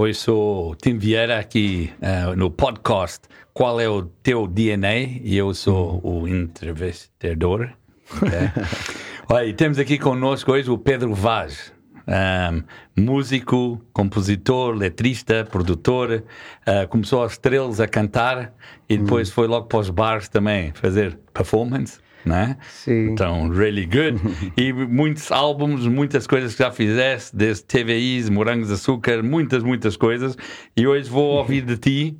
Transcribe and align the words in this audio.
Hoje 0.00 0.14
sou 0.14 0.74
Tim 0.76 0.96
Vieira 0.96 1.38
aqui 1.38 1.92
uh, 2.00 2.34
no 2.34 2.50
podcast 2.50 3.28
Qual 3.52 3.78
é 3.78 3.86
o 3.86 4.00
teu 4.00 4.46
DNA? 4.46 5.20
E 5.22 5.36
eu 5.36 5.52
sou 5.52 6.00
o 6.02 6.26
entrevistador. 6.26 7.68
Olha, 9.28 9.52
temos 9.52 9.78
aqui 9.78 9.98
conosco 9.98 10.52
hoje 10.52 10.70
o 10.70 10.78
Pedro 10.78 11.12
Vaz. 11.14 11.70
Um, 12.08 12.62
músico, 12.96 13.78
compositor, 13.92 14.74
letrista, 14.74 15.44
produtor, 15.44 16.24
uh, 16.66 16.88
começou 16.88 17.20
aos 17.20 17.32
estrelas 17.32 17.78
a 17.78 17.86
cantar 17.86 18.54
e 18.88 18.96
depois 18.96 19.28
uhum. 19.28 19.34
foi 19.34 19.48
logo 19.48 19.66
para 19.66 19.80
os 19.80 19.90
bares 19.90 20.30
também 20.30 20.72
fazer 20.72 21.18
performance 21.34 22.00
né? 22.24 22.56
Sim. 22.68 23.10
Então, 23.10 23.48
really 23.48 23.86
good. 23.86 24.20
e 24.56 24.72
muitos 24.72 25.30
álbuns, 25.30 25.86
muitas 25.86 26.26
coisas 26.26 26.54
que 26.54 26.62
já 26.62 26.70
fizeste, 26.70 27.34
desde 27.34 27.64
TVIs, 27.64 28.28
Morangos 28.28 28.68
de 28.68 28.74
Açúcar, 28.74 29.22
muitas, 29.22 29.62
muitas 29.62 29.96
coisas. 29.96 30.36
E 30.76 30.86
hoje 30.86 31.08
vou 31.08 31.38
ouvir 31.38 31.62
de 31.62 31.76
ti 31.76 32.18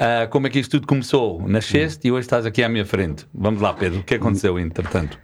uh, 0.00 0.28
como 0.30 0.46
é 0.46 0.50
que 0.50 0.58
isto 0.58 0.72
tudo 0.72 0.86
começou. 0.86 1.46
Nasceste 1.46 2.08
e 2.08 2.12
hoje 2.12 2.22
estás 2.22 2.46
aqui 2.46 2.62
à 2.62 2.68
minha 2.68 2.86
frente. 2.86 3.26
Vamos 3.34 3.60
lá, 3.60 3.72
Pedro, 3.74 4.00
o 4.00 4.04
que 4.04 4.14
aconteceu 4.14 4.58
entretanto? 4.58 5.18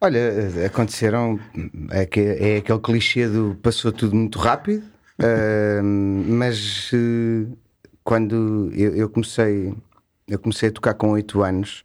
Olha, 0.00 0.20
aconteceram. 0.66 1.40
É, 1.90 2.04
que, 2.06 2.20
é 2.20 2.56
aquele 2.58 2.78
clichê 2.80 3.26
do 3.28 3.56
passou 3.62 3.90
tudo 3.90 4.14
muito 4.14 4.38
rápido, 4.38 4.84
uh, 5.20 5.82
mas 5.82 6.90
uh, 6.92 7.56
quando 8.04 8.70
eu, 8.74 8.94
eu, 8.94 9.08
comecei, 9.08 9.74
eu 10.28 10.38
comecei 10.38 10.68
a 10.68 10.72
tocar 10.72 10.94
com 10.94 11.10
8 11.10 11.42
anos 11.42 11.84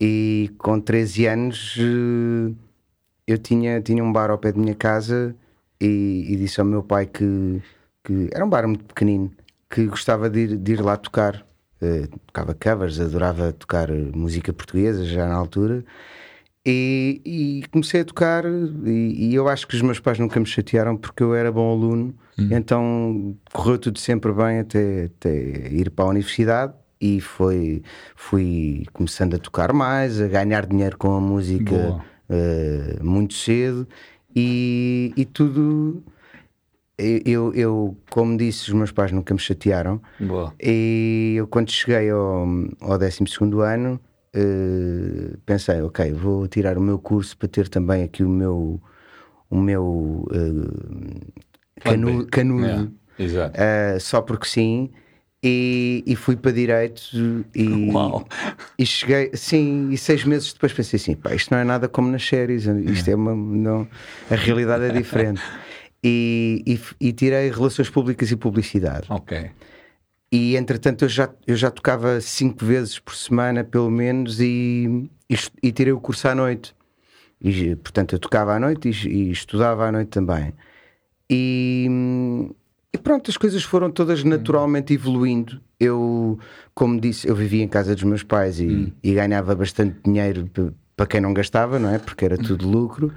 e 0.00 0.50
com 0.58 0.80
13 0.80 1.26
anos 1.26 1.76
uh, 1.76 2.54
eu 3.26 3.38
tinha, 3.38 3.80
tinha 3.80 4.02
um 4.02 4.12
bar 4.12 4.30
ao 4.30 4.38
pé 4.38 4.52
da 4.52 4.60
minha 4.60 4.74
casa 4.74 5.34
e, 5.80 6.26
e, 6.28 6.36
disse 6.36 6.60
ao 6.60 6.66
meu 6.66 6.82
pai 6.82 7.06
que, 7.06 7.62
que 8.02 8.28
era 8.32 8.44
um 8.44 8.48
bar 8.48 8.66
muito 8.66 8.84
pequenino, 8.84 9.30
que 9.70 9.86
gostava 9.86 10.28
de 10.28 10.40
ir, 10.40 10.56
de 10.56 10.72
ir 10.72 10.80
lá 10.80 10.96
tocar. 10.96 11.46
Uh, 11.82 12.08
tocava 12.26 12.54
covers, 12.54 12.98
adorava 12.98 13.52
tocar 13.52 13.90
música 13.90 14.52
portuguesa 14.52 15.04
já 15.04 15.26
na 15.26 15.34
altura. 15.34 15.84
E, 16.66 17.20
e 17.26 17.68
comecei 17.70 18.00
a 18.00 18.04
tocar, 18.06 18.44
e, 18.46 19.28
e, 19.28 19.34
eu 19.34 19.48
acho 19.48 19.66
que 19.68 19.74
os 19.74 19.82
meus 19.82 20.00
pais 20.00 20.18
nunca 20.18 20.40
me 20.40 20.46
chatearam 20.46 20.96
porque 20.96 21.22
eu 21.22 21.34
era 21.34 21.52
bom 21.52 21.70
aluno, 21.70 22.14
uhum. 22.38 22.48
então 22.50 23.36
correu 23.52 23.76
tudo 23.76 23.98
sempre 23.98 24.32
bem 24.32 24.60
até, 24.60 25.10
até 25.16 25.34
ir 25.70 25.90
para 25.90 26.06
a 26.06 26.08
universidade 26.08 26.72
e 27.04 27.20
foi, 27.20 27.82
fui 28.16 28.86
começando 28.94 29.34
a 29.34 29.38
tocar 29.38 29.74
mais, 29.74 30.18
a 30.18 30.26
ganhar 30.26 30.64
dinheiro 30.64 30.96
com 30.96 31.14
a 31.14 31.20
música 31.20 32.00
uh, 32.30 33.04
muito 33.04 33.34
cedo 33.34 33.86
e, 34.34 35.12
e 35.14 35.26
tudo. 35.26 36.02
Eu, 36.96 37.52
eu, 37.52 37.94
como 38.08 38.38
disse, 38.38 38.68
os 38.68 38.72
meus 38.72 38.90
pais 38.90 39.12
nunca 39.12 39.34
me 39.34 39.40
chatearam. 39.40 40.00
Boa. 40.18 40.54
E 40.58 41.34
eu, 41.36 41.46
quando 41.46 41.70
cheguei 41.70 42.08
ao, 42.08 42.46
ao 42.80 42.98
12 42.98 43.24
ano, 43.62 44.00
uh, 44.34 45.36
pensei: 45.44 45.82
ok, 45.82 46.10
vou 46.12 46.48
tirar 46.48 46.78
o 46.78 46.80
meu 46.80 46.98
curso 46.98 47.36
para 47.36 47.48
ter 47.48 47.68
também 47.68 48.02
aqui 48.02 48.24
o 48.24 48.28
meu, 48.30 48.80
o 49.50 49.56
meu 49.56 50.26
uh, 50.30 51.32
canu, 51.80 52.26
canudo. 52.28 52.92
Yeah. 53.18 54.00
só 54.00 54.22
porque 54.22 54.48
sim 54.48 54.90
e, 55.46 56.02
e, 56.06 56.16
fui 56.16 56.36
para 56.36 56.52
direito 56.52 57.02
e, 57.54 57.90
e 58.78 58.86
cheguei, 58.86 59.30
sim, 59.34 59.90
e 59.90 59.98
seis 59.98 60.24
meses 60.24 60.54
depois 60.54 60.72
pensei 60.72 60.96
assim, 60.96 61.14
pá, 61.14 61.34
isto 61.34 61.50
não 61.52 61.58
é 61.58 61.64
nada 61.64 61.86
como 61.86 62.08
nas 62.10 62.26
séries, 62.26 62.64
isto 62.64 63.10
é 63.10 63.14
uma, 63.14 63.34
não, 63.34 63.86
a 64.30 64.34
realidade 64.34 64.84
é 64.84 64.88
diferente. 64.90 65.42
E, 66.02 66.62
e, 66.66 67.08
e, 67.08 67.12
tirei 67.12 67.50
relações 67.50 67.90
públicas 67.90 68.30
e 68.30 68.36
publicidade. 68.36 69.06
Ok. 69.10 69.50
E 70.32 70.56
entretanto 70.56 71.04
eu 71.04 71.08
já, 71.08 71.30
eu 71.46 71.56
já 71.56 71.70
tocava 71.70 72.20
cinco 72.20 72.64
vezes 72.64 72.98
por 72.98 73.14
semana, 73.14 73.62
pelo 73.64 73.90
menos, 73.90 74.40
e, 74.40 75.10
e, 75.62 75.72
tirei 75.72 75.92
o 75.92 76.00
curso 76.00 76.26
à 76.26 76.34
noite. 76.34 76.74
E, 77.40 77.76
portanto, 77.76 78.14
eu 78.14 78.18
tocava 78.18 78.54
à 78.54 78.58
noite 78.58 78.88
e, 78.88 79.30
estudava 79.30 79.86
à 79.86 79.92
noite 79.92 80.08
também. 80.08 80.54
E, 81.28 81.86
e 82.94 82.98
pronto, 82.98 83.28
as 83.28 83.36
coisas 83.36 83.64
foram 83.64 83.90
todas 83.90 84.22
hum. 84.22 84.28
naturalmente 84.28 84.94
evoluindo. 84.94 85.60
Eu, 85.80 86.38
como 86.72 87.00
disse, 87.00 87.28
eu 87.28 87.34
vivia 87.34 87.64
em 87.64 87.66
casa 87.66 87.92
dos 87.92 88.04
meus 88.04 88.22
pais 88.22 88.60
e, 88.60 88.66
hum. 88.68 88.92
e 89.02 89.12
ganhava 89.12 89.52
bastante 89.56 89.96
dinheiro 90.04 90.48
para 90.96 91.04
quem 91.04 91.20
não 91.20 91.34
gastava, 91.34 91.76
não 91.76 91.90
é? 91.90 91.98
Porque 91.98 92.24
era 92.24 92.38
tudo 92.38 92.68
lucro. 92.68 93.12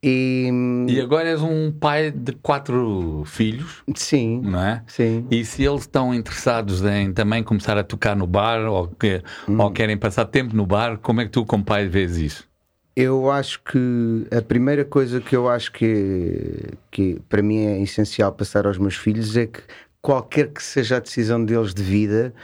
E, 0.00 0.48
e 0.88 1.00
agora 1.00 1.28
és 1.28 1.42
um 1.42 1.72
pai 1.72 2.12
de 2.12 2.30
quatro 2.34 3.24
filhos. 3.26 3.82
Sim. 3.96 4.40
Não 4.44 4.62
é? 4.62 4.84
Sim. 4.86 5.26
E 5.28 5.44
se 5.44 5.64
eles 5.64 5.80
estão 5.80 6.14
interessados 6.14 6.84
em 6.84 7.12
também 7.12 7.42
começar 7.42 7.76
a 7.76 7.82
tocar 7.82 8.14
no 8.14 8.24
bar 8.24 8.60
ou, 8.66 8.86
que, 8.86 9.20
hum. 9.48 9.60
ou 9.60 9.72
querem 9.72 9.96
passar 9.96 10.26
tempo 10.26 10.54
no 10.54 10.64
bar, 10.64 10.98
como 10.98 11.20
é 11.20 11.24
que 11.24 11.32
tu, 11.32 11.44
como 11.44 11.64
pai, 11.64 11.88
vês 11.88 12.16
isso? 12.16 12.47
Eu 13.00 13.30
acho 13.30 13.62
que 13.62 14.26
a 14.36 14.42
primeira 14.42 14.84
coisa 14.84 15.20
que 15.20 15.36
eu 15.36 15.48
acho 15.48 15.70
que, 15.70 16.72
que 16.90 17.22
para 17.28 17.40
mim 17.40 17.64
é 17.64 17.80
essencial 17.80 18.32
passar 18.32 18.66
aos 18.66 18.76
meus 18.76 18.96
filhos 18.96 19.36
é 19.36 19.46
que 19.46 19.60
qualquer 20.02 20.48
que 20.48 20.60
seja 20.60 20.96
a 20.96 20.98
decisão 20.98 21.44
deles 21.44 21.72
de 21.72 21.80
vida, 21.80 22.34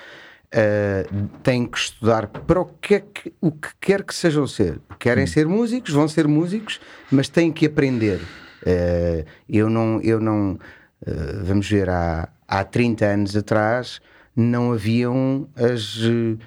uh, 0.55 1.29
têm 1.43 1.67
que 1.67 1.77
estudar 1.77 2.29
para 2.29 2.61
o 2.61 2.67
que, 2.67 2.95
é 2.95 3.01
que, 3.01 3.33
o 3.41 3.51
que 3.51 3.71
quer 3.81 4.05
que 4.05 4.15
sejam 4.15 4.47
ser. 4.47 4.79
Querem 4.97 5.25
hum. 5.25 5.27
ser 5.27 5.49
músicos, 5.49 5.93
vão 5.93 6.07
ser 6.07 6.29
músicos, 6.29 6.81
mas 7.11 7.29
têm 7.29 7.51
que 7.51 7.67
aprender. 7.67 8.21
Uh, 8.63 9.27
eu 9.49 9.69
não, 9.69 10.01
eu 10.03 10.21
não 10.21 10.53
uh, 10.53 11.43
vamos 11.43 11.69
ver, 11.69 11.91
há, 11.91 12.29
há 12.47 12.63
30 12.63 13.05
anos 13.05 13.37
atrás 13.37 14.01
não 14.37 14.73
haviam 14.73 15.49
as, 15.57 15.99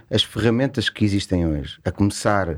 as 0.09 0.23
ferramentas 0.23 0.89
que 0.89 1.03
existem 1.03 1.45
hoje. 1.45 1.77
A 1.83 1.91
começar 1.91 2.57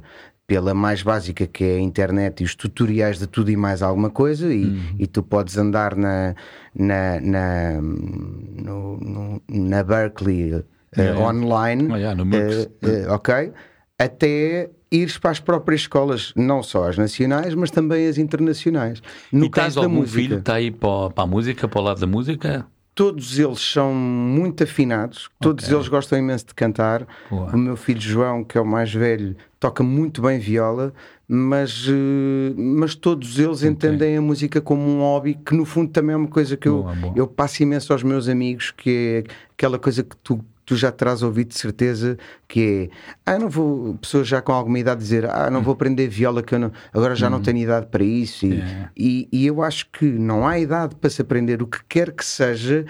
pela 0.50 0.74
mais 0.74 1.04
básica 1.04 1.46
que 1.46 1.64
é 1.64 1.76
a 1.76 1.80
internet 1.80 2.42
e 2.42 2.44
os 2.44 2.56
tutoriais 2.56 3.20
de 3.20 3.28
tudo 3.28 3.52
e 3.52 3.56
mais 3.56 3.84
alguma 3.84 4.10
coisa 4.10 4.52
e, 4.52 4.66
uhum. 4.66 4.96
e 4.98 5.06
tu 5.06 5.22
podes 5.22 5.56
andar 5.58 5.96
na 5.96 6.34
na, 6.76 7.22
na, 7.22 7.82
no, 7.82 8.98
no, 8.98 9.42
na 9.48 9.84
Berkeley 9.84 10.56
uh, 10.56 10.66
yeah. 10.98 11.20
online 11.22 11.88
oh, 11.92 11.96
yeah, 11.96 12.20
uh, 12.20 12.26
uh, 12.26 13.14
ok 13.14 13.54
até 14.00 14.72
ires 14.92 15.18
para 15.20 15.32
as 15.32 15.40
próprias 15.40 15.82
escolas, 15.82 16.34
não 16.36 16.64
só 16.64 16.90
as 16.90 16.98
nacionais, 16.98 17.54
mas 17.54 17.70
também 17.70 18.08
as 18.08 18.18
internacionais. 18.18 19.04
No 19.32 19.46
e 19.46 19.50
caso 19.50 19.82
da 19.82 19.90
música, 19.90 20.20
filho 20.20 20.40
está 20.40 20.56
aí 20.56 20.72
para, 20.72 21.12
para 21.12 21.26
a 21.26 21.28
música, 21.28 21.68
para 21.68 21.80
o 21.80 21.84
lado 21.84 22.00
da 22.00 22.08
música? 22.08 22.66
Todos 23.00 23.40
eles 23.40 23.62
são 23.62 23.94
muito 23.94 24.62
afinados, 24.62 25.30
todos 25.40 25.64
okay. 25.64 25.78
eles 25.78 25.88
gostam 25.88 26.20
imenso 26.20 26.48
de 26.48 26.54
cantar. 26.54 27.08
Boa. 27.32 27.50
O 27.56 27.58
meu 27.58 27.78
filho 27.78 28.02
João, 28.02 28.44
que 28.44 28.58
é 28.58 28.62
o 28.62 28.66
mais 28.66 28.94
velho, 28.94 29.38
toca 29.58 29.82
muito 29.82 30.22
bem 30.22 30.38
viola, 30.38 30.94
mas, 31.26 31.86
eh, 31.88 32.54
mas 32.58 32.96
todos 32.96 33.40
eles 33.40 33.60
okay. 33.60 33.70
entendem 33.70 34.18
a 34.18 34.22
música 34.22 34.60
como 34.60 34.82
um 34.82 35.00
hobby, 35.00 35.40
que 35.46 35.56
no 35.56 35.64
fundo 35.64 35.90
também 35.90 36.14
é 36.14 36.18
uma 36.18 36.28
coisa 36.28 36.58
que 36.58 36.68
boa, 36.68 36.94
eu, 36.94 37.00
boa. 37.00 37.14
eu 37.16 37.26
passo 37.26 37.64
imenso 37.64 37.94
aos 37.94 38.04
meus 38.04 38.28
amigos, 38.28 38.72
que 38.72 39.24
é 39.26 39.32
aquela 39.54 39.80
coisa 39.80 40.04
que 40.04 40.18
tu 40.18 40.44
tu 40.70 40.76
já 40.76 40.92
terás 40.92 41.24
ouvido 41.24 41.48
de 41.48 41.58
certeza 41.58 42.16
que 42.48 42.92
é 43.26 43.32
ah, 43.34 43.40
não 43.40 43.50
vou, 43.50 43.96
pessoas 43.96 44.28
já 44.28 44.40
com 44.40 44.52
alguma 44.52 44.78
idade 44.78 45.02
dizer 45.02 45.28
ah, 45.28 45.50
não 45.50 45.64
vou 45.64 45.74
aprender 45.74 46.08
viola 46.08 46.44
que 46.44 46.54
eu 46.54 46.60
não, 46.60 46.72
agora 46.94 47.16
já 47.16 47.28
não 47.28 47.40
hum. 47.40 47.42
tenho 47.42 47.58
idade 47.58 47.88
para 47.88 48.04
isso 48.04 48.46
e, 48.46 48.62
é. 48.62 48.90
e, 48.96 49.28
e, 49.32 49.48
eu 49.48 49.64
acho 49.64 49.90
que 49.90 50.06
não 50.06 50.48
há 50.48 50.60
idade 50.60 50.96
para 50.96 51.10
se 51.10 51.24
aprender 51.24 51.64
o 51.64 51.66
que 51.66 51.80
quer 51.90 52.12
que 52.12 52.24
seja 52.24 52.86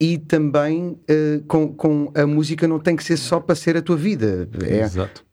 e 0.00 0.18
também 0.18 0.98
uh, 1.08 1.44
com, 1.46 1.72
com 1.72 2.10
a 2.16 2.26
música 2.26 2.66
não 2.66 2.80
tem 2.80 2.96
que 2.96 3.04
ser 3.04 3.16
só 3.16 3.38
para 3.38 3.54
ser 3.54 3.76
a 3.76 3.82
tua 3.82 3.96
vida. 3.96 4.48
É, 4.64 4.80
Exato. 4.80 5.24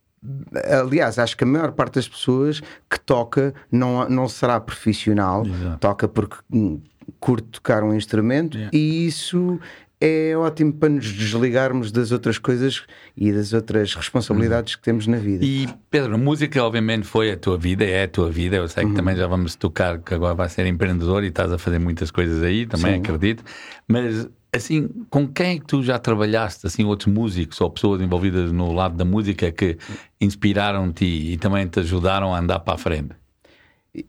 Aliás, 0.84 1.18
acho 1.18 1.36
que 1.36 1.46
a 1.46 1.48
maior 1.48 1.72
parte 1.72 1.96
das 1.96 2.08
pessoas 2.08 2.62
que 2.88 3.00
toca 3.00 3.56
não, 3.72 4.08
não 4.08 4.28
será 4.28 4.60
profissional, 4.60 5.44
Exato. 5.48 5.78
toca 5.80 6.08
porque 6.08 6.36
hum, 6.54 6.80
curte 7.20 7.48
tocar 7.48 7.82
um 7.84 7.94
instrumento 7.94 8.56
yeah. 8.56 8.78
e 8.78 9.08
isso 9.08 9.60
é 10.00 10.36
ótimo 10.38 10.74
para 10.74 10.90
nos 10.90 11.12
desligarmos 11.12 11.92
das 11.92 12.12
outras 12.12 12.38
coisas 12.38 12.84
e 13.16 13.32
das 13.32 13.52
outras 13.54 13.96
responsabilidades 13.96 14.76
que 14.76 14.82
temos 14.84 15.08
na 15.08 15.18
vida. 15.18 15.44
E 15.44 15.68
Pedro, 15.90 16.16
a 16.16 16.18
música 16.18 16.64
obviamente 16.64 17.08
foi 17.08 17.32
a 17.32 17.38
tua 17.38 17.58
vida, 17.58 17.84
é 17.84 18.04
a 18.04 18.08
tua 18.08 18.30
vida. 18.30 18.58
Eu 18.58 18.68
sei 18.68 18.84
que 18.84 18.92
uhum. 18.92 18.96
também 18.96 19.16
já 19.16 19.26
vamos 19.26 19.56
tocar, 19.56 20.00
que 20.00 20.14
agora 20.14 20.36
vai 20.36 20.50
ser 20.50 20.66
empreendedor 20.68 21.24
e 21.24 21.28
estás 21.28 21.52
a 21.52 21.58
fazer 21.58 21.80
muitas 21.80 22.12
coisas 22.12 22.44
aí, 22.44 22.68
também 22.68 22.96
Sim. 22.96 23.00
acredito. 23.00 23.44
Mas 23.88 24.30
assim, 24.54 24.88
com 25.10 25.28
quem 25.28 25.56
é 25.56 25.60
que 25.60 25.66
tu 25.66 25.82
já 25.82 25.98
trabalhaste, 25.98 26.68
assim, 26.68 26.84
outros 26.86 27.12
músicos 27.12 27.60
ou 27.60 27.70
pessoas 27.70 28.02
envolvidas 28.02 28.52
no 28.52 28.72
lado 28.72 28.96
da 28.96 29.06
música 29.06 29.52
que 29.52 29.78
inspiraram-te 30.22 31.06
e 31.06 31.38
também 31.38 31.68
te 31.68 31.80
ajudaram 31.80 32.34
a 32.34 32.40
andar 32.40 32.60
para 32.60 32.76
a 32.76 32.78
frente? 32.78 33.16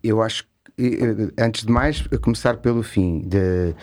Eu 0.03 0.23
acho 0.23 0.45
que, 0.77 1.33
antes 1.39 1.65
de 1.65 1.73
mais, 1.73 2.07
começar 2.21 2.59
pelo 2.59 2.83
fim. 2.83 3.21
De, 3.27 3.75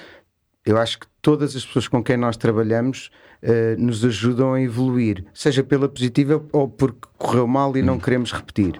eu 0.65 0.77
acho 0.77 0.99
que 0.99 1.07
todas 1.21 1.55
as 1.55 1.65
pessoas 1.65 1.87
com 1.87 2.03
quem 2.03 2.17
nós 2.17 2.35
trabalhamos 2.35 3.11
uh, 3.43 3.79
nos 3.81 4.03
ajudam 4.03 4.53
a 4.53 4.61
evoluir, 4.61 5.23
seja 5.33 5.63
pela 5.63 5.87
positiva 5.87 6.43
ou 6.51 6.67
porque 6.67 7.07
correu 7.17 7.47
mal 7.47 7.77
e 7.77 7.81
não 7.81 7.99
queremos 7.99 8.31
repetir. 8.31 8.79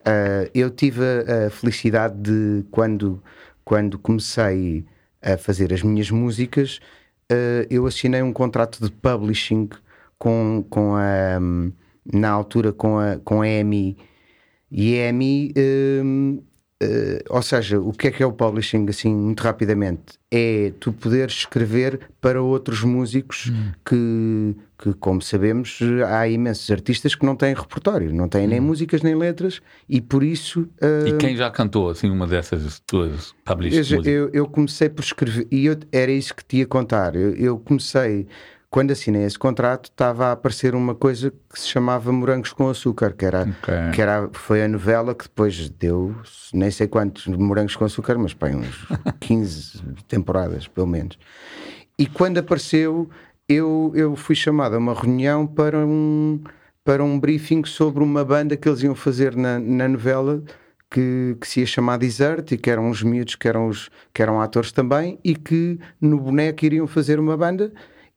Uh, 0.00 0.48
eu 0.54 0.70
tive 0.70 1.02
a, 1.02 1.46
a, 1.46 1.50
felicidade 1.50 2.14
de, 2.16 2.64
quando, 2.70 3.22
quando 3.64 3.98
comecei 3.98 4.84
a 5.20 5.36
fazer 5.36 5.74
as 5.74 5.82
minhas 5.82 6.10
músicas, 6.10 6.78
uh, 7.30 7.66
eu 7.68 7.86
assinei 7.86 8.22
um 8.22 8.32
contrato 8.32 8.82
de 8.82 8.90
publishing 8.90 9.68
com, 10.18 10.64
com 10.70 10.94
a, 10.96 11.38
na 12.10 12.30
altura 12.30 12.72
com 12.72 12.98
a, 12.98 13.18
com 13.18 13.42
a 13.42 13.48
EMI. 13.48 13.96
E 14.70 14.98
a 15.00 15.08
EMI 15.08 15.52
Uh, 16.82 17.24
ou 17.30 17.40
seja, 17.40 17.80
o 17.80 17.90
que 17.90 18.08
é 18.08 18.10
que 18.10 18.22
é 18.22 18.26
o 18.26 18.32
publishing, 18.32 18.86
assim, 18.90 19.14
muito 19.14 19.42
rapidamente? 19.42 20.18
É 20.30 20.74
tu 20.78 20.92
poderes 20.92 21.32
escrever 21.32 22.00
para 22.20 22.42
outros 22.42 22.82
músicos 22.82 23.50
hum. 23.50 23.72
que, 23.82 24.56
que, 24.78 24.92
como 24.94 25.22
sabemos, 25.22 25.78
há 26.06 26.28
imensos 26.28 26.70
artistas 26.70 27.14
que 27.14 27.24
não 27.24 27.34
têm 27.34 27.54
repertório, 27.54 28.14
não 28.14 28.28
têm 28.28 28.44
hum. 28.44 28.50
nem 28.50 28.60
músicas 28.60 29.00
nem 29.00 29.14
letras, 29.14 29.62
e 29.88 30.02
por 30.02 30.22
isso. 30.22 30.68
Uh... 30.82 31.08
E 31.08 31.16
quem 31.16 31.34
já 31.34 31.50
cantou, 31.50 31.88
assim, 31.88 32.10
uma 32.10 32.26
dessas 32.26 32.78
tuas 32.80 33.34
publishing? 33.42 33.94
Eu, 33.94 34.02
eu, 34.04 34.30
eu, 34.34 34.46
comecei 34.46 34.90
por 34.90 35.02
escrever, 35.02 35.48
e 35.50 35.64
eu, 35.64 35.78
era 35.90 36.12
isso 36.12 36.34
que 36.34 36.44
te 36.44 36.58
ia 36.58 36.66
contar. 36.66 37.16
Eu, 37.16 37.34
eu 37.36 37.58
comecei 37.58 38.26
quando 38.76 38.90
assinei 38.90 39.24
esse 39.24 39.38
contrato, 39.38 39.86
estava 39.86 40.26
a 40.26 40.32
aparecer 40.32 40.74
uma 40.74 40.94
coisa 40.94 41.30
que 41.30 41.58
se 41.58 41.66
chamava 41.66 42.12
Morangos 42.12 42.52
com 42.52 42.68
Açúcar, 42.68 43.14
que 43.14 43.24
era, 43.24 43.44
okay. 43.44 43.90
que 43.94 44.02
era 44.02 44.28
foi 44.34 44.62
a 44.62 44.68
novela 44.68 45.14
que 45.14 45.24
depois 45.24 45.70
deu 45.70 46.14
nem 46.52 46.70
sei 46.70 46.86
quantos 46.86 47.26
Morangos 47.26 47.74
com 47.74 47.86
Açúcar, 47.86 48.18
mas 48.18 48.34
bem, 48.34 48.56
uns 48.56 48.86
15 49.20 49.82
temporadas, 50.06 50.68
pelo 50.68 50.86
menos. 50.86 51.18
E 51.98 52.06
quando 52.06 52.36
apareceu, 52.36 53.08
eu, 53.48 53.92
eu 53.94 54.14
fui 54.14 54.34
chamado 54.34 54.74
a 54.74 54.78
uma 54.78 54.92
reunião 54.92 55.46
para 55.46 55.78
um, 55.78 56.44
para 56.84 57.02
um 57.02 57.18
briefing 57.18 57.64
sobre 57.64 58.04
uma 58.04 58.26
banda 58.26 58.58
que 58.58 58.68
eles 58.68 58.82
iam 58.82 58.94
fazer 58.94 59.34
na, 59.34 59.58
na 59.58 59.88
novela. 59.88 60.42
Que, 60.90 61.36
que, 61.40 61.48
se 61.48 61.60
ia 61.60 61.66
chamar 61.66 61.96
Desert 61.96 62.52
e 62.52 62.56
que 62.56 62.70
eram 62.70 62.88
os 62.90 63.02
miúdos 63.02 63.34
que 63.34 63.48
eram, 63.48 63.68
os, 63.68 63.90
que 64.14 64.22
eram 64.22 64.40
atores 64.40 64.70
também 64.70 65.18
e 65.24 65.34
que 65.34 65.80
no 66.00 66.20
boneco 66.20 66.64
iriam 66.64 66.86
fazer 66.86 67.18
uma 67.18 67.36
banda 67.36 67.72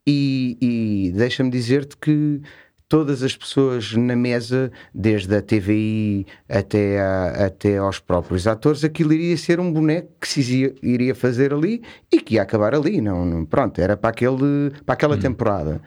e, 0.10 0.58
e 0.60 1.12
deixa-me 1.12 1.52
dizer-te 1.52 1.96
que 1.96 2.42
todas 2.88 3.22
as 3.22 3.38
pessoas 3.38 3.94
na 3.94 4.16
mesa, 4.16 4.72
desde 4.92 5.36
a 5.36 5.42
TVI 5.42 6.26
até, 6.50 7.00
a, 7.00 7.46
até 7.46 7.78
aos 7.78 8.00
próprios 8.00 8.48
atores, 8.48 8.84
aquilo 8.84 9.14
iria 9.14 9.38
ser 9.38 9.60
um 9.60 9.72
boneco 9.72 10.10
que 10.20 10.28
se 10.28 10.76
iria 10.82 11.14
fazer 11.14 11.54
ali 11.54 11.84
e 12.12 12.20
que 12.20 12.36
ia 12.36 12.42
acabar 12.42 12.74
ali. 12.74 13.00
Não, 13.00 13.24
não 13.24 13.46
pronto, 13.46 13.80
era 13.80 13.96
para, 13.96 14.10
aquele, 14.10 14.72
para 14.84 14.94
aquela 14.94 15.16
hum. 15.16 15.20
temporada. 15.20 15.80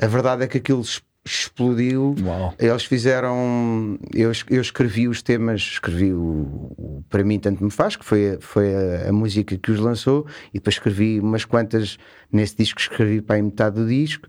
A 0.00 0.06
verdade 0.06 0.44
é 0.44 0.46
que 0.46 0.56
aquilo 0.56 0.82
explodiu. 1.24 2.14
Uau. 2.22 2.54
Eles 2.58 2.84
fizeram. 2.84 3.98
Eu, 4.12 4.32
eu 4.50 4.60
escrevi 4.60 5.06
os 5.08 5.22
temas, 5.22 5.60
escrevi 5.60 6.12
o, 6.12 6.72
o, 6.76 7.04
Para 7.08 7.22
mim 7.22 7.38
Tanto 7.38 7.62
Me 7.62 7.70
Faz, 7.70 7.96
que 7.96 8.04
foi, 8.04 8.38
foi 8.40 8.74
a, 8.74 9.10
a, 9.10 9.12
música 9.12 9.56
que 9.56 9.70
os 9.70 9.78
lançou, 9.78 10.26
e 10.50 10.58
depois 10.58 10.74
escrevi 10.74 11.20
umas 11.20 11.44
quantas 11.44 11.96
nesse 12.32 12.56
disco, 12.56 12.80
escrevi 12.80 13.20
para 13.20 13.38
a 13.38 13.42
metade 13.42 13.76
do 13.76 13.86
disco. 13.86 14.26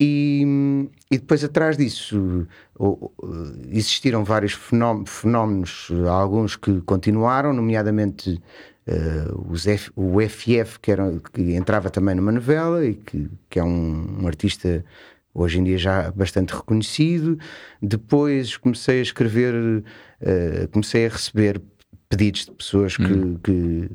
E, 0.00 0.44
e 1.08 1.18
depois 1.18 1.44
atrás 1.44 1.76
disso 1.76 2.48
existiram 3.70 4.24
vários 4.24 4.52
fenómenos, 4.52 5.88
alguns 6.10 6.56
que 6.56 6.80
continuaram, 6.80 7.52
nomeadamente 7.52 8.42
uh, 8.88 9.52
os 9.52 9.68
F, 9.68 9.92
o 9.94 10.20
FF, 10.20 10.80
que, 10.80 10.90
era, 10.90 11.20
que 11.32 11.54
entrava 11.54 11.90
também 11.90 12.16
numa 12.16 12.32
novela 12.32 12.84
e 12.84 12.94
que, 12.94 13.30
que 13.48 13.58
é 13.58 13.64
um, 13.64 14.22
um 14.22 14.26
artista 14.26 14.84
hoje 15.34 15.58
em 15.58 15.64
dia 15.64 15.76
já 15.76 16.10
bastante 16.12 16.54
reconhecido. 16.54 17.38
Depois 17.82 18.56
comecei 18.56 19.00
a 19.00 19.02
escrever, 19.02 19.54
uh, 19.54 20.68
comecei 20.70 21.06
a 21.06 21.10
receber 21.10 21.60
pedidos 22.08 22.46
de 22.46 22.52
pessoas 22.52 22.96
que, 22.96 23.02
hum. 23.02 23.38
que, 23.42 23.90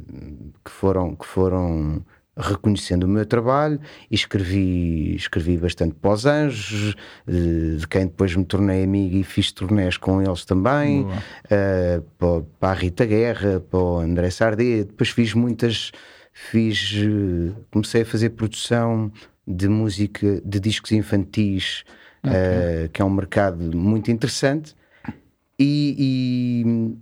que, 0.65 0.71
foram, 0.71 1.15
que 1.15 1.25
foram 1.25 2.03
reconhecendo 2.39 3.03
o 3.03 3.07
meu 3.07 3.25
trabalho 3.25 3.79
e 4.09 4.15
escrevi, 4.15 5.15
escrevi 5.15 5.57
bastante 5.57 5.95
para 5.95 6.11
os 6.11 6.25
Anjos, 6.25 6.95
de, 7.27 7.85
quem 7.89 8.05
depois 8.05 8.35
me 8.35 8.45
tornei 8.45 8.83
amigo 8.83 9.17
e 9.17 9.23
fiz 9.23 9.51
turnés 9.51 9.97
com 9.97 10.21
eles 10.21 10.45
também, 10.45 11.03
uh, 11.03 12.01
para, 12.17 12.41
para, 12.59 12.69
a 12.69 12.73
Rita 12.73 13.05
Guerra, 13.05 13.59
para 13.59 13.79
o 13.79 13.99
André 13.99 14.29
Sardê, 14.29 14.85
depois 14.85 15.09
fiz 15.09 15.33
muitas, 15.33 15.91
fiz, 16.31 16.93
uh, 16.93 17.55
comecei 17.71 18.03
a 18.03 18.05
fazer 18.05 18.29
produção 18.31 19.11
de 19.49 19.67
música 19.67 20.39
de 20.45 20.59
discos 20.59 20.91
infantis, 20.91 21.83
okay. 22.23 22.85
uh, 22.85 22.89
que 22.89 23.01
é 23.01 23.05
um 23.05 23.09
mercado 23.09 23.75
muito 23.75 24.11
interessante. 24.11 24.75
E, 25.57 26.95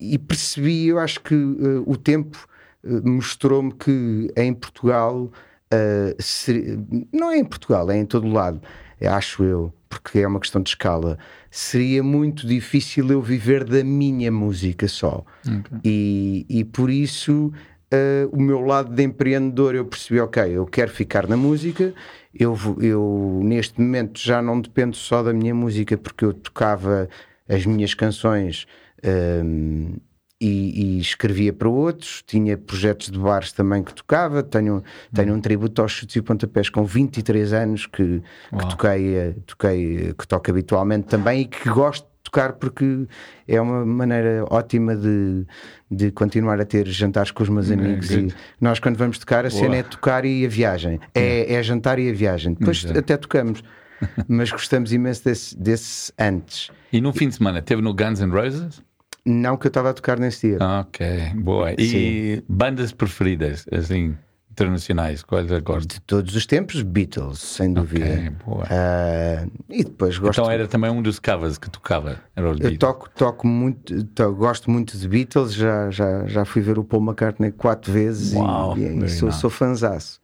e, 0.00 0.14
e 0.14 0.18
percebi, 0.18 0.86
eu 0.86 0.98
acho 1.00 1.20
que 1.20 1.34
uh, 1.34 1.82
o 1.84 1.96
tempo 1.96 2.48
uh, 2.84 3.08
mostrou-me 3.08 3.72
que 3.72 4.32
em 4.36 4.54
Portugal, 4.54 5.30
ser, 6.18 6.78
não 7.12 7.30
é 7.30 7.36
em 7.36 7.44
Portugal, 7.44 7.90
é 7.90 7.98
em 7.98 8.06
todo 8.06 8.26
o 8.26 8.32
lado, 8.32 8.62
acho 9.02 9.44
eu, 9.44 9.70
porque 9.86 10.20
é 10.20 10.26
uma 10.26 10.40
questão 10.40 10.62
de 10.62 10.70
escala, 10.70 11.18
seria 11.50 12.02
muito 12.02 12.46
difícil 12.46 13.10
eu 13.10 13.20
viver 13.20 13.64
da 13.64 13.84
minha 13.84 14.32
música 14.32 14.88
só. 14.88 15.22
Okay. 15.40 15.78
E, 15.84 16.46
e 16.48 16.64
por 16.64 16.88
isso 16.88 17.52
uh, 17.92 18.28
o 18.32 18.40
meu 18.40 18.60
lado 18.60 18.94
de 18.94 19.02
empreendedor, 19.02 19.74
eu 19.74 19.84
percebi, 19.84 20.20
ok, 20.20 20.42
eu 20.44 20.66
quero 20.66 20.90
ficar 20.90 21.26
na 21.26 21.36
música, 21.36 21.94
eu, 22.34 22.56
eu 22.80 23.40
neste 23.42 23.80
momento 23.80 24.20
já 24.20 24.40
não 24.42 24.60
dependo 24.60 24.96
só 24.96 25.22
da 25.22 25.32
minha 25.32 25.54
música, 25.54 25.96
porque 25.96 26.24
eu 26.24 26.32
tocava 26.32 27.08
as 27.48 27.64
minhas 27.64 27.94
canções 27.94 28.66
um, 29.44 29.96
e, 30.40 30.98
e, 30.98 31.00
escrevia 31.00 31.52
para 31.52 31.68
outros, 31.68 32.22
tinha 32.24 32.56
projetos 32.56 33.10
de 33.10 33.18
bares 33.18 33.50
também 33.50 33.82
que 33.82 33.92
tocava, 33.92 34.40
tenho, 34.40 34.84
tenho 35.12 35.34
um 35.34 35.40
tributo 35.40 35.82
aos 35.82 35.90
chutes 35.90 36.14
e 36.14 36.22
pontapés 36.22 36.70
com 36.70 36.84
23 36.84 37.52
anos 37.52 37.86
que, 37.86 38.22
que 38.56 38.68
toquei, 38.70 39.16
eh, 39.16 39.34
toquei, 39.44 40.14
que 40.16 40.28
toco 40.28 40.48
habitualmente 40.48 41.08
também 41.08 41.40
e 41.40 41.44
que 41.46 41.68
gosto 41.68 42.06
tocar 42.28 42.52
porque 42.52 43.06
é 43.46 43.60
uma 43.60 43.84
maneira 43.84 44.44
ótima 44.50 44.94
de, 44.94 45.46
de 45.90 46.10
continuar 46.10 46.60
a 46.60 46.64
ter 46.64 46.86
jantares 46.86 47.30
com 47.30 47.42
os 47.42 47.48
meus 47.48 47.70
amigos. 47.70 48.10
e 48.10 48.32
nós, 48.60 48.78
quando 48.78 48.96
vamos 48.96 49.18
tocar, 49.18 49.46
a 49.46 49.48
Boa. 49.48 49.60
cena 49.60 49.76
é 49.76 49.82
tocar 49.82 50.24
e 50.24 50.44
a 50.44 50.48
viagem. 50.48 51.00
É, 51.14 51.54
é 51.54 51.62
jantar 51.62 51.98
e 51.98 52.10
a 52.10 52.12
viagem. 52.12 52.54
Depois 52.54 52.84
até 52.94 53.16
tocamos. 53.16 53.62
mas 54.28 54.50
gostamos 54.52 54.92
imenso 54.92 55.24
desse, 55.24 55.58
desse 55.58 56.12
antes. 56.18 56.70
E 56.92 57.00
no 57.00 57.12
fim 57.12 57.28
de 57.28 57.34
semana, 57.34 57.60
teve 57.60 57.82
no 57.82 57.92
Guns 57.92 58.20
N' 58.20 58.30
Roses? 58.30 58.80
Não, 59.24 59.56
que 59.56 59.66
eu 59.66 59.68
estava 59.68 59.90
a 59.90 59.94
tocar 59.94 60.18
nesse 60.18 60.48
dia. 60.48 60.58
Ok, 60.80 61.32
boa. 61.34 61.74
E 61.76 61.86
Sim. 62.36 62.42
bandas 62.48 62.92
preferidas, 62.92 63.66
assim? 63.72 64.16
Internacionais? 64.58 65.22
Quais 65.22 65.50
é 65.50 65.60
gostas? 65.60 65.86
De 65.86 66.00
todos 66.00 66.34
os 66.34 66.46
tempos, 66.46 66.82
Beatles, 66.82 67.38
sem 67.38 67.72
dúvida. 67.72 68.04
Okay, 68.04 68.30
boa. 68.44 68.64
Uh, 68.64 69.50
e 69.68 69.84
depois 69.84 70.18
gosto. 70.18 70.40
Então 70.40 70.50
era 70.50 70.66
também 70.66 70.90
um 70.90 71.00
dos 71.00 71.18
covers 71.18 71.58
que 71.58 71.70
tocava. 71.70 72.20
Era 72.34 72.48
eu 72.48 72.78
toco, 72.78 73.08
toco 73.10 73.46
muito, 73.46 74.04
to, 74.04 74.34
gosto 74.34 74.70
muito 74.70 74.96
de 74.96 75.08
Beatles, 75.08 75.54
já, 75.54 75.90
já, 75.90 76.26
já 76.26 76.44
fui 76.44 76.60
ver 76.60 76.78
o 76.78 76.84
Paul 76.84 77.02
McCartney 77.02 77.52
quatro 77.52 77.92
vezes 77.92 78.32
Uau, 78.34 78.76
e, 78.76 79.04
e 79.04 79.08
sou, 79.08 79.30
sou 79.30 79.50
fanzaço. 79.50 80.20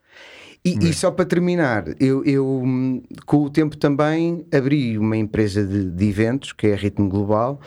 E, 0.63 0.89
e, 0.89 0.93
só 0.93 1.11
para 1.11 1.25
terminar, 1.25 1.85
eu, 1.99 2.25
eu, 2.25 2.63
com 3.27 3.43
o 3.43 3.49
tempo 3.51 3.77
também 3.77 4.47
abri 4.51 4.97
uma 4.97 5.15
empresa 5.15 5.63
de, 5.63 5.91
de 5.91 6.09
eventos, 6.09 6.53
que 6.53 6.65
é 6.65 6.73
a 6.73 6.75
Ritmo 6.75 7.07
Global, 7.07 7.61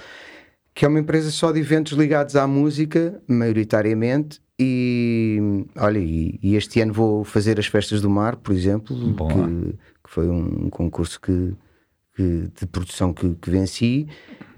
que 0.75 0.85
é 0.85 0.89
uma 0.89 0.99
empresa 0.99 1.31
só 1.31 1.53
de 1.53 1.61
eventos 1.61 1.93
ligados 1.93 2.35
à 2.35 2.45
música, 2.45 3.23
maioritariamente, 3.29 4.41
e 4.59 5.65
olha, 5.77 5.99
e, 5.99 6.39
e, 6.43 6.57
este 6.57 6.81
ano 6.81 6.93
vou 6.93 7.23
fazer 7.23 7.61
as 7.61 7.67
festas 7.67 8.01
do 8.01 8.11
mar, 8.11 8.37
por 8.37 8.53
exemplo, 8.53 8.97
que, 8.97 9.73
que, 10.03 10.11
foi 10.11 10.29
um 10.29 10.69
concurso 10.69 11.21
que, 11.21 11.55
que 12.17 12.51
de 12.59 12.67
produção 12.67 13.13
que, 13.13 13.37
que, 13.37 13.51
venci. 13.51 14.09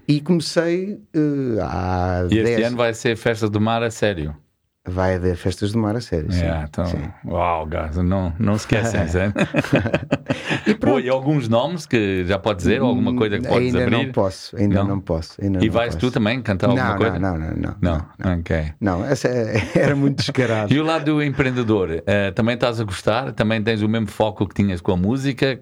E 0.07 0.19
comecei 0.19 0.95
uh, 1.15 1.61
há. 1.61 2.27
E 2.31 2.37
este 2.39 2.63
ano 2.63 2.77
vai 2.77 2.93
ser 2.93 3.15
festas 3.15 3.49
do 3.49 3.61
mar 3.61 3.83
a 3.83 3.91
sério. 3.91 4.35
Vai 4.83 5.13
haver 5.13 5.35
festas 5.35 5.73
do 5.73 5.77
mar 5.77 5.95
a 5.95 6.01
sério. 6.01 6.31
Yeah, 6.31 6.65
então, 6.67 6.85
sim. 6.87 7.07
Uau, 7.25 7.67
guys, 7.67 7.95
não, 7.97 8.33
não 8.39 8.55
esquecem, 8.55 8.99
e, 10.65 10.73
Pô, 10.73 10.99
e 10.99 11.07
alguns 11.07 11.47
nomes 11.47 11.85
que 11.85 12.25
já 12.25 12.39
pode 12.39 12.57
dizer, 12.57 12.81
ou 12.81 12.89
alguma 12.89 13.15
coisa 13.15 13.37
que 13.37 13.47
podes 13.47 13.67
ainda 13.67 13.83
abrir? 13.83 14.07
Não 14.07 14.11
posso, 14.11 14.57
ainda 14.57 14.75
não, 14.75 14.87
não 14.87 14.99
posso. 14.99 15.39
Ainda 15.39 15.63
e 15.63 15.67
não 15.67 15.73
vais 15.73 15.93
posso. 15.93 16.07
tu 16.07 16.11
também 16.11 16.41
cantar 16.41 16.67
alguma 16.67 16.89
não, 16.89 16.97
coisa? 16.97 17.19
Não, 17.19 17.37
não, 17.37 17.51
não. 17.51 17.75
Não, 17.79 18.05
não. 18.17 18.39
ok. 18.39 18.73
Não, 18.81 19.05
essa 19.05 19.27
é, 19.27 19.61
era 19.77 19.95
muito 19.95 20.17
descarado. 20.17 20.73
e 20.73 20.79
o 20.79 20.83
lado 20.83 21.05
do 21.05 21.21
empreendedor, 21.21 21.89
uh, 21.91 22.31
também 22.33 22.55
estás 22.55 22.81
a 22.81 22.83
gostar? 22.83 23.33
Também 23.33 23.61
tens 23.61 23.83
o 23.83 23.87
mesmo 23.87 24.07
foco 24.07 24.47
que 24.47 24.55
tinhas 24.55 24.81
com 24.81 24.93
a 24.93 24.97
música? 24.97 25.61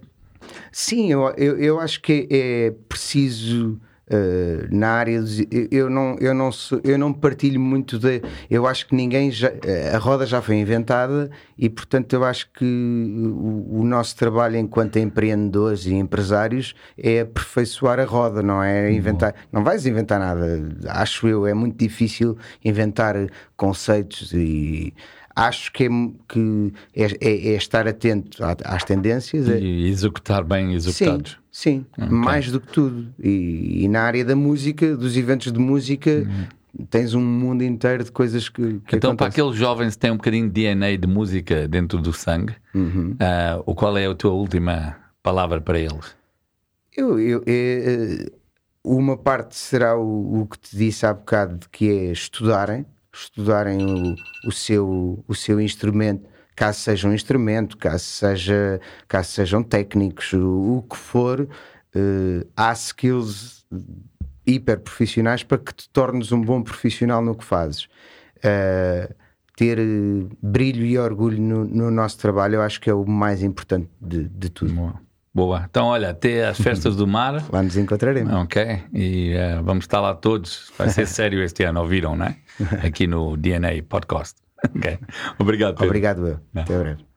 Sim, 0.71 1.11
eu, 1.11 1.27
eu, 1.37 1.57
eu 1.57 1.79
acho 1.81 2.01
que 2.01 2.25
é 2.31 2.73
preciso 2.87 3.77
Uh, 4.09 4.67
na 4.71 4.89
área 4.89 5.21
dos, 5.21 5.39
eu 5.69 5.87
não 5.87 6.15
eu 6.19 6.33
não 6.33 6.51
sou, 6.51 6.81
eu 6.83 6.97
não 6.97 7.13
partilho 7.13 7.59
muito 7.59 7.99
de 7.99 8.23
eu 8.49 8.65
acho 8.65 8.87
que 8.87 8.95
ninguém 8.95 9.29
já, 9.29 9.51
a 9.93 9.99
roda 9.99 10.25
já 10.25 10.41
foi 10.41 10.55
inventada 10.55 11.29
e 11.55 11.69
portanto 11.69 12.11
eu 12.13 12.23
acho 12.23 12.51
que 12.51 12.65
o, 12.65 13.81
o, 13.81 13.83
nosso 13.83 14.15
trabalho 14.15 14.57
enquanto 14.57 14.97
empreendedores 14.97 15.85
e 15.85 15.93
empresários 15.93 16.73
é 16.97 17.19
aperfeiçoar 17.19 17.99
a 17.99 18.05
roda 18.05 18.41
não 18.41 18.63
é 18.63 18.91
inventar 18.91 19.35
não 19.51 19.63
vais 19.63 19.85
inventar 19.85 20.19
nada 20.19 20.59
acho 20.87 21.27
eu 21.27 21.45
é 21.45 21.53
muito 21.53 21.77
difícil 21.77 22.35
inventar 22.65 23.15
conceitos 23.55 24.33
e 24.33 24.91
acho 25.47 25.71
que 25.71 25.85
é, 25.85 25.89
que 26.27 26.73
é, 26.95 27.05
é, 27.05 27.47
é 27.49 27.55
estar 27.55 27.87
atento 27.87 28.43
às 28.63 28.83
tendências 28.83 29.49
é 29.49 29.59
e 29.59 29.87
executar 29.87 30.43
bem 30.43 30.73
executados. 30.73 31.37
Sim, 31.51 31.85
sim 31.95 32.03
okay. 32.03 32.09
mais 32.09 32.51
do 32.51 32.59
que 32.59 32.71
tudo. 32.71 33.13
E, 33.19 33.83
e, 33.83 33.87
na 33.87 34.01
área 34.01 34.23
da 34.23 34.35
música, 34.35 34.95
dos 34.95 35.15
eventos 35.17 35.51
de 35.51 35.59
música. 35.59 36.09
Uhum 36.11 36.59
tens 36.89 37.13
um 37.13 37.21
mundo 37.21 37.63
inteiro 37.63 38.03
de 38.03 38.11
coisas 38.11 38.47
que, 38.47 38.61
que 38.61 38.95
Então, 38.95 39.11
acontecem. 39.11 39.15
para 39.15 39.27
aqueles 39.27 39.55
jovens 39.55 39.95
que 39.95 39.99
têm 39.99 40.11
um 40.11 40.17
bocadinho 40.17 40.47
de 40.47 40.51
DNA 40.61 40.97
de 40.97 41.07
música 41.07 41.67
dentro 41.67 41.99
do 41.99 42.13
sangue, 42.13 42.55
uhum. 42.73 43.17
uh, 43.65 43.75
qual 43.75 43.97
é 43.97 44.05
a 44.05 44.13
tua 44.13 44.31
última 44.31 44.95
palavra 45.23 45.59
para 45.59 45.79
eles? 45.79 46.15
Eu, 46.95 47.19
eu, 47.19 47.39
eu 47.39 47.43
eh, 47.47 48.31
uma 48.83 49.17
parte 49.17 49.55
será 49.55 49.97
o, 49.97 50.41
o, 50.41 50.47
que 50.47 50.59
te 50.59 50.75
disse 50.77 51.05
há 51.05 51.13
bocado, 51.13 51.67
que 51.71 51.89
é 51.89 52.11
estudarem, 52.11 52.85
estudarem 53.13 53.85
o, 53.85 54.15
o, 54.47 54.51
seu, 54.51 55.23
o 55.27 55.35
seu 55.35 55.59
instrumento, 55.59 56.29
caso 56.55 56.79
seja 56.79 57.07
um 57.07 57.13
instrumento, 57.13 57.77
caso, 57.77 58.03
seja, 58.03 58.79
caso 59.07 59.31
sejam 59.31 59.63
técnicos, 59.63 60.33
o, 60.33 60.77
o 60.77 60.83
que 60.83 60.97
for, 60.97 61.41
uh, 61.41 62.49
há 62.55 62.71
skills 62.73 63.65
hiper 64.45 64.79
profissionais 64.79 65.43
para 65.43 65.57
que 65.57 65.73
te 65.73 65.89
tornes 65.89 66.31
um 66.31 66.41
bom 66.41 66.61
profissional 66.61 67.21
no 67.21 67.35
que 67.35 67.43
fazes. 67.43 67.85
Uh, 68.37 69.13
ter 69.55 69.77
uh, 69.79 70.29
brilho 70.41 70.85
e 70.85 70.97
orgulho 70.97 71.41
no, 71.41 71.65
no, 71.65 71.91
nosso 71.91 72.17
trabalho, 72.17 72.55
eu 72.55 72.61
acho 72.61 72.79
que 72.79 72.89
é 72.89 72.93
o 72.93 73.05
mais 73.05 73.43
importante 73.43 73.89
de, 74.01 74.27
de 74.29 74.49
tudo. 74.49 74.73
Boa. 74.73 75.08
Boa. 75.33 75.65
Então, 75.69 75.87
olha, 75.87 76.09
até 76.09 76.47
as 76.47 76.57
festas 76.61 76.95
do 76.95 77.07
mar. 77.07 77.43
Lá 77.51 77.61
nos 77.61 77.77
encontraremos. 77.77 78.33
Ok. 78.33 78.83
E 78.93 79.35
uh, 79.35 79.63
vamos 79.63 79.83
estar 79.83 79.99
lá 80.01 80.13
todos. 80.13 80.71
Vai 80.77 80.89
ser 80.89 81.05
sério 81.07 81.43
este 81.43 81.63
ano, 81.63 81.81
ouviram, 81.81 82.15
né? 82.15 82.37
Aqui 82.83 83.07
no 83.07 83.37
DNA 83.37 83.83
Podcast. 83.87 84.35
Ok. 84.75 84.99
Obrigado, 85.37 85.73
Pedro. 85.75 85.87
Obrigado, 85.87 86.27
eu. 86.27 86.39
Até 86.55 86.77
breve. 86.77 87.08